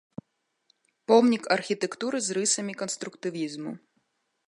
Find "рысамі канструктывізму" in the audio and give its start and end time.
2.39-3.71